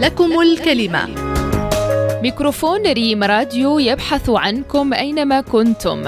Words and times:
لكم 0.00 0.40
الكلمة. 0.40 1.08
ميكروفون 2.22 2.86
ريم 2.86 3.22
راديو 3.24 3.78
يبحث 3.78 4.30
عنكم 4.30 4.92
أينما 4.94 5.40
كنتم. 5.40 6.02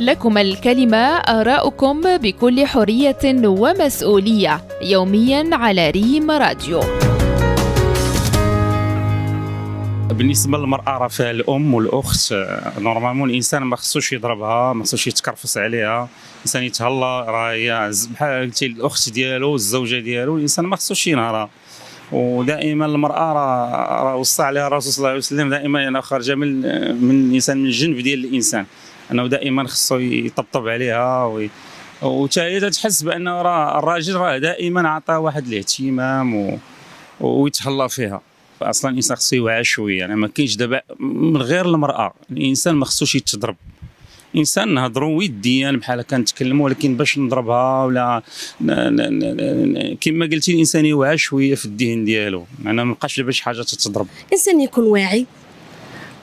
لكم 0.00 0.38
الكلمة 0.38 1.16
آراؤكم 1.16 2.00
بكل 2.16 2.66
حرية 2.66 3.18
ومسؤولية 3.44 4.60
يوميا 4.82 5.50
على 5.52 5.90
ريم 5.90 6.30
راديو. 6.30 6.80
بالنسبة 10.10 10.58
للمرأة 10.58 10.98
راه 10.98 11.08
فيها 11.08 11.30
الأم 11.30 11.74
والأخت. 11.74 12.34
normalement 12.78 13.30
الإنسان 13.30 13.62
ما 13.62 13.76
خصوش 13.76 14.12
يضربها 14.12 14.72
ما 14.72 14.84
خصوش 14.84 15.06
يتكرفس 15.06 15.58
عليها. 15.58 16.08
الإنسان 16.36 16.62
يتهلا 16.62 17.24
راه 17.28 17.52
هي 17.52 17.90
بحال 18.12 18.42
قلتي 18.42 18.66
الأخت 18.66 19.10
ديالو 19.10 19.54
الزوجة 19.54 20.00
ديالو 20.00 20.36
الإنسان 20.36 20.64
ما 20.64 20.76
خصوش 20.76 21.06
ينهارها. 21.06 21.50
ودائما 22.12 22.86
المرأة 22.86 23.32
راه 23.32 24.16
وصى 24.16 24.42
عليها 24.42 24.66
الرسول 24.66 24.92
صلى 24.92 24.98
الله 24.98 25.08
عليه 25.08 25.18
وسلم 25.18 25.50
دائما 25.50 25.88
أنا 25.88 26.00
خارجة 26.00 26.34
من 26.34 26.60
من 27.04 27.28
الإنسان 27.28 27.58
من 27.58 27.66
الجنب 27.66 27.96
ديال 27.96 28.24
الإنسان. 28.24 28.66
انه 29.10 29.26
دائما 29.26 29.66
خصو 29.68 29.98
يطبطب 29.98 30.68
عليها 30.68 31.24
وي 31.24 31.50
هي 32.38 32.70
تحس 32.70 33.02
بانه 33.02 33.42
راه 33.42 33.78
الراجل 33.78 34.14
راه 34.14 34.38
دائما 34.38 34.88
عطاه 34.88 35.18
واحد 35.18 35.46
الاهتمام 35.46 36.34
و... 36.36 36.58
ويتهلا 37.20 37.88
فيها. 37.88 38.20
أصلا 38.62 38.90
الإنسان 38.90 39.16
خصو 39.16 39.36
يوعى 39.36 39.64
شوية. 39.64 39.98
يعني 39.98 40.16
ما 40.16 40.28
كاينش 40.28 40.56
دابا 40.56 40.80
من 41.00 41.36
غير 41.36 41.66
المرأة 41.66 42.14
الإنسان 42.30 42.74
ما 42.74 42.84
خصوش 42.84 43.14
يتضرب. 43.14 43.56
إنسان 44.36 44.74
نهضروا 44.74 45.18
وديا 45.18 45.70
بحال 45.72 46.00
هكا 46.00 46.16
نتكلموا 46.18 46.64
ولكن 46.64 46.96
باش 46.96 47.18
نضربها 47.18 47.84
ولا 47.84 48.22
كما 50.00 50.26
قلتي 50.26 50.52
الإنسان 50.52 50.86
يوعى 50.86 51.18
شوية 51.18 51.54
في 51.54 51.64
الذهن 51.64 52.04
ديالو. 52.04 52.44
أنا 52.66 52.84
ما 52.84 52.94
بقاش 52.94 53.16
دابا 53.20 53.32
شي 53.32 53.44
حاجة 53.44 53.62
تتضرب. 53.62 54.06
الإنسان 54.28 54.60
يكون 54.60 54.84
واعي 54.84 55.26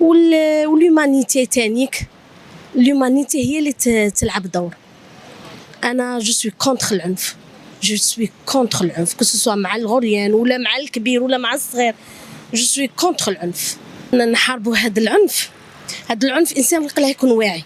وال- 0.00 0.66
وال 0.66 0.82
humanité 0.82 1.46
تانيك. 1.46 2.06
ال 2.76 2.83
humanité 2.83 3.38
هي 3.38 3.58
اللي 3.58 3.72
تلعب 4.10 4.50
دور. 4.50 4.74
أنا 5.84 6.18
je 6.18 6.32
suis 6.32 6.52
contre 6.58 6.96
العنف. 6.96 7.36
je 7.82 7.96
suis 7.96 8.30
contre 8.46 8.84
العنف 8.84 9.14
que 9.14 9.54
مع 9.54 9.76
الغريان 9.76 10.32
ولا 10.32 10.58
مع 10.58 10.76
الكبير 10.76 11.22
ولا 11.22 11.38
مع 11.38 11.54
الصغير. 11.54 11.94
je 12.54 12.62
suis 12.62 12.86
contre 12.86 13.32
العنف. 13.32 13.76
نحاربوا 14.14 14.76
هذا 14.76 15.02
العنف. 15.02 15.50
هذا 16.08 16.28
العنف 16.28 16.52
الانسان 16.52 16.84
يقله 16.84 17.08
يكون 17.08 17.30
واعي. 17.30 17.64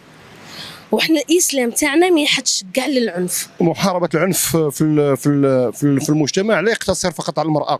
وحنا 0.92 1.20
الإسلام 1.30 1.70
تاعنا 1.70 2.10
ما 2.10 2.20
يحدش 2.20 2.64
كاع 2.74 2.86
للعنف. 2.86 3.48
محاربة 3.60 4.08
العنف 4.14 4.56
في 4.56 4.80
ال- 4.84 5.16
في 5.16 5.28
ال- 5.28 5.72
في 5.72 5.84
ال- 5.84 6.00
في 6.00 6.08
المجتمع 6.10 6.60
لا 6.60 6.70
يقتصر 6.70 7.10
فقط 7.10 7.38
على 7.38 7.46
المرأة 7.46 7.78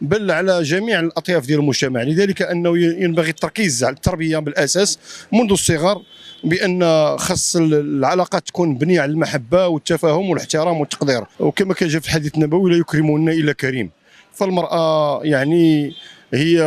بل 0.00 0.30
على 0.30 0.62
جميع 0.62 1.00
الأطياف 1.00 1.46
ديال 1.46 1.58
المجتمع. 1.60 2.02
لذلك 2.02 2.42
أنه 2.42 2.78
ينبغي 2.78 3.30
التركيز 3.30 3.84
على 3.84 3.94
التربية 3.94 4.38
بالأساس 4.38 4.98
منذ 5.32 5.50
الصغر 5.52 6.02
بأن 6.44 6.84
خص 7.18 7.56
ال- 7.56 7.74
العلاقات 7.74 8.46
تكون 8.46 8.68
مبنية 8.68 9.00
على 9.00 9.10
المحبة 9.12 9.66
والتفاهم 9.68 10.30
والاحترام 10.30 10.80
والتقدير. 10.80 11.24
وكما 11.40 11.74
كان 11.74 11.88
جاء 11.88 12.00
في 12.00 12.06
الحديث 12.06 12.34
النبوي 12.34 12.70
لا 12.70 12.76
يكرمهن 12.76 13.28
إلا 13.28 13.52
كريم. 13.52 13.90
فالمرأة 14.34 15.20
يعني 15.24 15.92
هي 16.34 16.62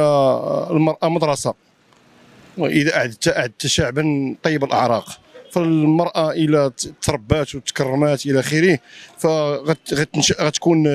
المرأة 0.72 1.10
مدرسة 1.10 1.54
وإذا 2.58 2.96
اعددت 2.98 3.28
اعددت 3.28 3.68
شعبا 3.68 4.36
طيب 4.44 4.64
الأعراق. 4.64 5.20
فالمرأة 5.52 6.32
إلى 6.32 6.72
تربات 7.02 7.56
وتكرمات 7.56 8.26
إلى 8.26 8.40
آخره 8.40 8.80
فغتكون 9.18 10.86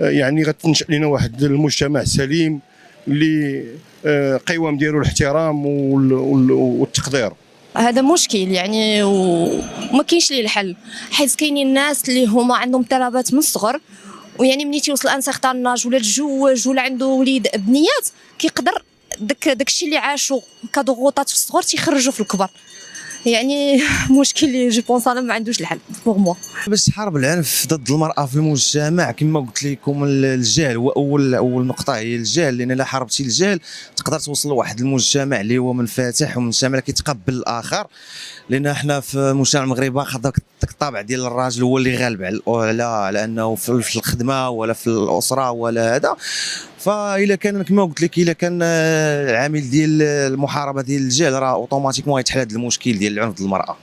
يعني 0.00 0.42
غتنشا 0.44 0.84
لنا 0.88 1.06
واحد 1.06 1.42
المجتمع 1.42 2.04
سليم 2.04 2.60
اللي 3.08 3.64
آه، 4.06 4.40
قوام 4.48 4.76
ديالو 4.78 4.98
الاحترام 4.98 5.66
وال- 5.66 6.12
وال- 6.12 6.50
والتقدير. 6.52 7.32
هذا 7.76 8.02
مشكل 8.02 8.38
يعني 8.38 9.02
وما 9.02 10.02
كاينش 10.08 10.30
ليه 10.30 10.40
الحل 10.40 10.76
حيت 11.10 11.34
كاينين 11.34 11.66
الناس 11.66 12.08
اللي 12.08 12.26
هما 12.26 12.56
عندهم 12.56 12.80
اضطرابات 12.80 13.32
من 13.32 13.38
الصغر 13.38 13.80
ويعني 14.38 14.64
ملي 14.64 14.80
تيوصل 14.80 15.08
ان 15.08 15.20
سيغتان 15.20 15.62
ناج 15.62 15.86
ولا 15.86 15.98
تزوج 15.98 16.68
ولا 16.68 16.82
عنده 16.82 17.06
وليد 17.06 17.48
بنيات 17.56 18.08
كيقدر 18.38 18.82
داك 19.20 19.48
داكشي 19.48 19.84
اللي 19.84 19.96
عاشو 19.96 20.40
كضغوطات 20.72 21.28
في 21.28 21.34
الصغر 21.34 21.62
تيخرجوا 21.62 22.12
في 22.12 22.20
الكبر. 22.20 22.48
يعني 23.26 23.82
مشكل 24.20 24.68
je 24.70 24.82
pense 24.88 25.08
أنا 25.08 25.20
ما 25.20 25.34
عندوش 25.34 25.60
الحل 25.60 25.78
pour 26.06 26.18
moi 26.18 26.34
باش 26.66 26.84
تحارب 26.84 27.16
العنف 27.16 27.66
ضد 27.68 27.90
المرأة 27.90 28.26
في 28.26 28.34
المجتمع 28.36 29.10
كما 29.10 29.40
قلت 29.40 29.62
لكم 29.62 30.04
ال- 30.04 30.24
الجهل 30.24 30.76
هو 30.76 30.90
أول 30.90 31.34
أول 31.34 31.66
نقطة 31.66 31.96
هي 31.96 32.16
الجهل 32.16 32.58
لأن 32.58 32.70
إلا 32.72 32.84
حاربتي 32.84 33.22
الجهل 33.22 33.60
تقدر 33.96 34.18
توصل 34.18 34.48
لواحد 34.48 34.80
المجتمع 34.80 35.40
اللي 35.40 35.58
هو 35.58 35.72
منفتح 35.72 36.36
ومجتمع 36.36 36.80
كيتقبل 36.80 37.34
الآخر. 37.34 37.86
لأن 38.48 38.66
إحنا 38.66 39.00
في 39.00 39.18
المجتمع 39.18 39.62
المغربي 39.62 39.88
واخد 39.88 40.22
داك 40.22 40.34
الطابع 40.70 41.00
ديال 41.00 41.26
الراجل 41.26 41.62
هو 41.62 41.78
اللي 41.78 41.96
غالب 41.96 42.40
على 42.48 42.82
على 42.82 43.24
أنه 43.24 43.54
في 43.54 43.68
الخدمة 43.68 44.48
ولا 44.48 44.72
في 44.72 44.86
الأسرة 44.86 45.50
ولا 45.50 45.96
هذا. 45.96 46.16
فإلا 46.84 47.34
كان 47.34 47.62
كما 47.62 47.84
قلت 47.84 48.02
لك 48.02 48.18
إلا 48.18 48.32
كان 48.32 48.60
آه، 48.62 49.30
العامل 49.30 49.70
ديال 49.70 50.02
المحاربة 50.02 50.82
ديال 50.82 51.02
الجهل 51.02 51.32
راه 51.32 51.52
أوتوماتيكمون 51.54 52.16
غيتحل 52.16 52.38
هذا 52.40 52.52
المشكل 52.52 52.98
ديال 52.98 53.12
العنف 53.12 53.34
ضد 53.34 53.40
المرأة. 53.40 53.76